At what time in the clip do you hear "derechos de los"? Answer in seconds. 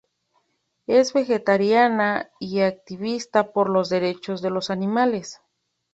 3.89-4.71